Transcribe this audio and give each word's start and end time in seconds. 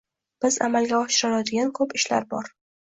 Biz 0.45 0.57
amalga 0.69 0.97
oshira 1.03 1.31
oladigan 1.35 1.71
ko‘p 1.79 1.97
ishlar 2.03 2.31
bor 2.37 2.55